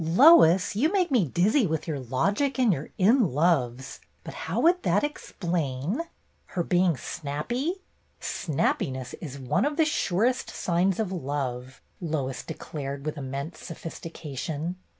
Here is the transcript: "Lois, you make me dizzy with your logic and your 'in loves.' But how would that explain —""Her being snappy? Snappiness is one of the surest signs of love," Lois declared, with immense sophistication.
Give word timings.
"Lois, 0.03 0.75
you 0.75 0.91
make 0.91 1.11
me 1.11 1.25
dizzy 1.25 1.67
with 1.67 1.87
your 1.87 1.99
logic 1.99 2.57
and 2.57 2.73
your 2.73 2.89
'in 2.97 3.31
loves.' 3.33 3.99
But 4.23 4.33
how 4.33 4.59
would 4.61 4.81
that 4.81 5.03
explain 5.03 6.01
—""Her 6.57 6.63
being 6.63 6.97
snappy? 6.97 7.83
Snappiness 8.19 9.13
is 9.21 9.37
one 9.37 9.63
of 9.63 9.77
the 9.77 9.85
surest 9.85 10.49
signs 10.49 10.99
of 10.99 11.11
love," 11.11 11.81
Lois 12.01 12.41
declared, 12.41 13.05
with 13.05 13.15
immense 13.15 13.59
sophistication. 13.63 14.75